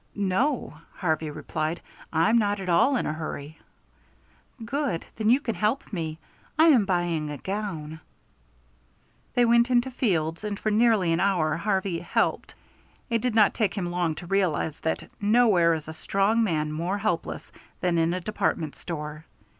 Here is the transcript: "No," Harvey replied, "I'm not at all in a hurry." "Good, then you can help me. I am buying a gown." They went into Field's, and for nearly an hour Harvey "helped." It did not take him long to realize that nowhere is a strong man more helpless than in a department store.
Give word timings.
"No," 0.15 0.79
Harvey 0.95 1.29
replied, 1.29 1.79
"I'm 2.11 2.35
not 2.39 2.59
at 2.59 2.67
all 2.69 2.95
in 2.95 3.05
a 3.05 3.13
hurry." 3.13 3.59
"Good, 4.65 5.05
then 5.15 5.29
you 5.29 5.39
can 5.39 5.53
help 5.53 5.93
me. 5.93 6.17
I 6.57 6.69
am 6.69 6.85
buying 6.85 7.29
a 7.29 7.37
gown." 7.37 7.99
They 9.35 9.45
went 9.45 9.69
into 9.69 9.91
Field's, 9.91 10.43
and 10.43 10.59
for 10.59 10.71
nearly 10.71 11.13
an 11.13 11.19
hour 11.19 11.55
Harvey 11.55 11.99
"helped." 11.99 12.55
It 13.11 13.21
did 13.21 13.35
not 13.35 13.53
take 13.53 13.75
him 13.75 13.91
long 13.91 14.15
to 14.15 14.25
realize 14.25 14.79
that 14.79 15.07
nowhere 15.21 15.75
is 15.75 15.87
a 15.87 15.93
strong 15.93 16.43
man 16.43 16.71
more 16.71 16.97
helpless 16.97 17.51
than 17.79 17.99
in 17.99 18.15
a 18.15 18.21
department 18.21 18.75
store. 18.77 19.25